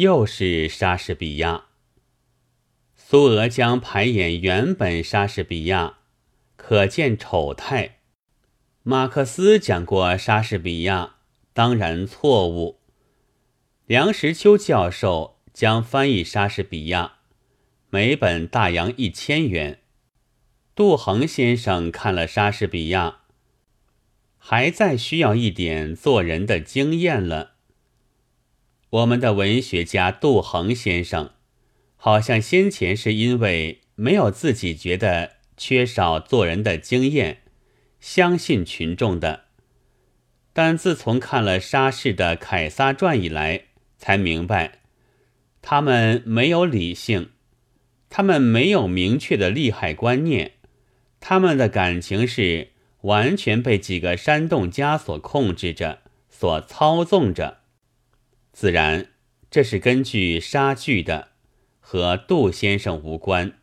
[0.00, 1.64] 又是莎士比亚。
[2.96, 5.98] 苏俄将排演原本莎士比亚，
[6.56, 7.98] 可见丑态。
[8.82, 11.16] 马克思讲过莎士比亚，
[11.52, 12.80] 当然错误。
[13.84, 17.16] 梁实秋教授将翻译莎士比亚，
[17.90, 19.80] 每本大洋一千元。
[20.74, 23.18] 杜衡先生看了莎士比亚，
[24.38, 27.56] 还在需要一点做人的经验了。
[28.90, 31.30] 我们的文学家杜衡先生。
[31.96, 37.42] 好像先前是因为没有自己觉得缺少做人的经验，
[38.00, 39.44] 相信群众的。
[40.52, 43.64] 但自从看了沙士的《凯撒传》以来，
[43.98, 44.80] 才明白，
[45.60, 47.28] 他们没有理性，
[48.08, 50.52] 他们没有明确的利害观念，
[51.20, 52.70] 他们的感情是
[53.02, 56.00] 完全被几个煽动家所控制着、
[56.30, 57.59] 所操纵着。
[58.60, 59.06] 自然，
[59.50, 61.28] 这是根据沙剧的。
[61.80, 63.54] 和杜先生无关，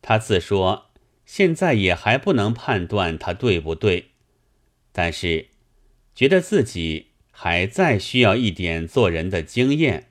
[0.00, 0.92] 他自说
[1.24, 4.12] 现在也还不能判断他对不对，
[4.92, 5.48] 但是
[6.14, 10.08] 觉得自己还再需要一点做人的经验，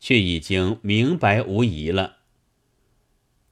[0.00, 2.16] 却已经明白无疑了。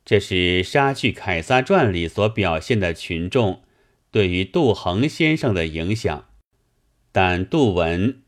[0.04, 3.62] 这是莎剧《凯撒传》里所表现的群众
[4.10, 6.26] 对于杜衡先生的影响，
[7.12, 8.23] 但杜文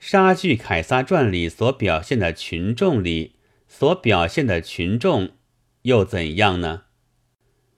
[0.00, 3.36] 莎剧《凯撒传》里所表现的群众里。
[3.68, 5.36] 所表现的群众
[5.82, 6.82] 又怎样呢？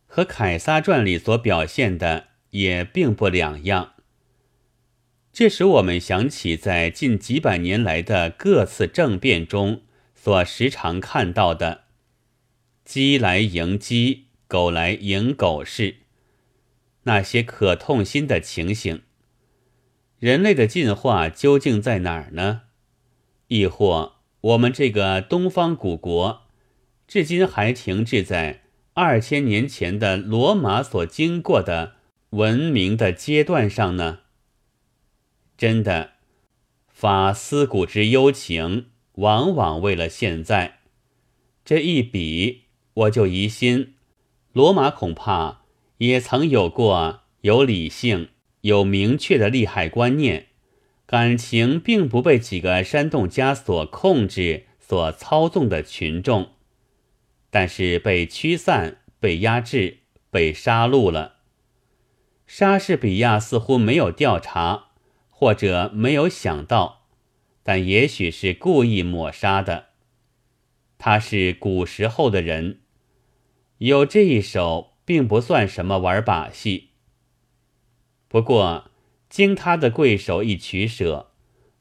[0.06, 3.92] 和《凯撒传》里所表现的也并不两样。
[5.34, 9.82] 这使我们想起在近几百年来的各次政变中
[10.14, 11.84] 所时常看到的
[12.86, 15.96] “鸡来迎鸡，狗来迎狗”式
[17.02, 19.02] 那些可痛心的情形。
[20.22, 22.60] 人类的进化究竟在哪儿呢？
[23.48, 24.12] 亦或？
[24.40, 26.42] 我们这个东方古国，
[27.08, 28.62] 至今还停滞在
[28.94, 31.94] 二千年前的罗马所经过的
[32.30, 34.20] 文明的阶段上呢？
[35.58, 36.12] 真的，
[36.86, 40.78] 发思古之幽情，往往为了现在。
[41.64, 43.94] 这一比，我就疑心，
[44.52, 45.62] 罗马恐怕
[45.98, 48.28] 也曾有过有理性、
[48.62, 50.46] 有明确的利害观念。
[51.04, 56.52] 感情并不被几个煽动家所控制、所操纵的群众，
[57.50, 59.98] 但是被驱散、被压制、
[60.30, 61.40] 被杀戮了。
[62.46, 64.86] 莎士比亚似乎没有调查，
[65.28, 67.08] 或者没有想到，
[67.62, 69.88] 但也许是故意抹杀的。
[70.96, 72.80] 他是古时候的人，
[73.78, 76.91] 有这一手并不算什么玩把戏。
[78.32, 78.88] 不过。
[79.28, 81.30] 经他的贵手一取舍，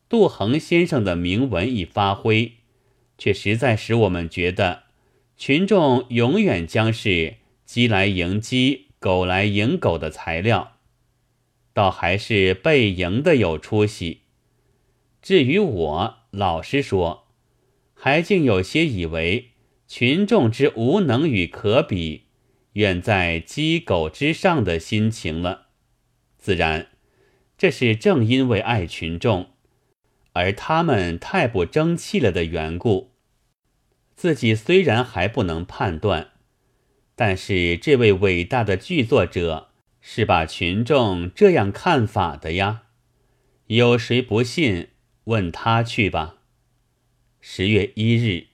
[0.07, 2.53] 杜衡先生的铭文一发挥，
[3.17, 4.83] 却实在使我们觉得，
[5.35, 7.35] 群众永远将是
[7.65, 10.77] 鸡来迎鸡、狗来迎狗的材料，
[11.73, 14.21] 倒还是被迎的有出息。
[15.21, 17.27] 至于我，老实说，
[17.93, 19.49] 还竟有些以为
[19.89, 22.27] 群众之无能与可比，
[22.73, 25.70] 远在鸡狗之上的心情了。
[26.41, 26.87] 自然。
[27.57, 29.51] 这是正因为爱群众，
[30.33, 33.11] 而他们太不争气了的缘故。
[34.15, 36.31] 自己虽然还不能判断，
[37.15, 39.69] 但是这位伟大的剧作者
[40.01, 42.83] 是把群众这样看法的呀。
[43.67, 44.89] 有谁不信？
[45.25, 46.37] 问他去吧。
[47.39, 48.50] 十月一日。